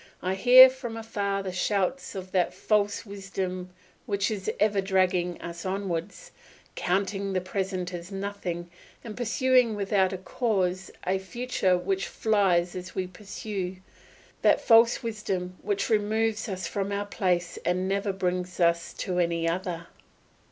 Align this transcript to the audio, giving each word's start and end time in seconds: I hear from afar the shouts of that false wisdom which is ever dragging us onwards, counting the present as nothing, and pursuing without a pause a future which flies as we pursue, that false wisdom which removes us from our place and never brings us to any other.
I 0.23 0.33
hear 0.33 0.67
from 0.67 0.97
afar 0.97 1.43
the 1.43 1.51
shouts 1.51 2.15
of 2.15 2.31
that 2.31 2.55
false 2.55 3.05
wisdom 3.05 3.69
which 4.07 4.31
is 4.31 4.49
ever 4.59 4.81
dragging 4.81 5.39
us 5.39 5.63
onwards, 5.63 6.31
counting 6.73 7.33
the 7.33 7.39
present 7.39 7.93
as 7.93 8.11
nothing, 8.11 8.71
and 9.03 9.15
pursuing 9.15 9.75
without 9.75 10.11
a 10.11 10.17
pause 10.17 10.89
a 11.05 11.19
future 11.19 11.77
which 11.77 12.07
flies 12.07 12.75
as 12.75 12.95
we 12.95 13.05
pursue, 13.05 13.75
that 14.41 14.59
false 14.59 15.03
wisdom 15.03 15.57
which 15.61 15.87
removes 15.87 16.49
us 16.49 16.65
from 16.65 16.91
our 16.91 17.05
place 17.05 17.59
and 17.63 17.87
never 17.87 18.11
brings 18.11 18.59
us 18.59 18.93
to 18.93 19.19
any 19.19 19.47
other. 19.47 19.85